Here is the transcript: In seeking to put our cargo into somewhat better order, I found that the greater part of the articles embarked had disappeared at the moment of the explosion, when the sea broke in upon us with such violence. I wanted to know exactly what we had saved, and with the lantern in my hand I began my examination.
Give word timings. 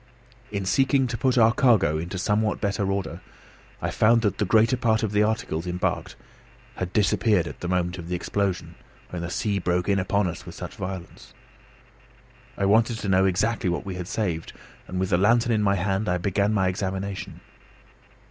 In 0.51 0.65
seeking 0.65 1.05
to 1.05 1.15
put 1.15 1.37
our 1.37 1.53
cargo 1.53 1.99
into 1.99 2.17
somewhat 2.17 2.59
better 2.59 2.91
order, 2.91 3.21
I 3.83 3.91
found 3.91 4.23
that 4.23 4.39
the 4.39 4.45
greater 4.45 4.75
part 4.75 5.03
of 5.03 5.11
the 5.11 5.21
articles 5.21 5.67
embarked 5.67 6.15
had 6.77 6.91
disappeared 6.91 7.45
at 7.45 7.59
the 7.59 7.67
moment 7.67 7.99
of 7.99 8.09
the 8.09 8.15
explosion, 8.15 8.73
when 9.11 9.21
the 9.21 9.29
sea 9.29 9.59
broke 9.59 9.87
in 9.87 9.99
upon 9.99 10.25
us 10.27 10.43
with 10.43 10.55
such 10.55 10.73
violence. 10.73 11.35
I 12.57 12.65
wanted 12.65 12.97
to 12.97 13.09
know 13.09 13.25
exactly 13.25 13.69
what 13.69 13.85
we 13.85 13.93
had 13.93 14.07
saved, 14.07 14.53
and 14.87 14.99
with 14.99 15.11
the 15.11 15.19
lantern 15.19 15.51
in 15.51 15.61
my 15.61 15.75
hand 15.75 16.09
I 16.09 16.17
began 16.17 16.51
my 16.51 16.67
examination. 16.67 17.41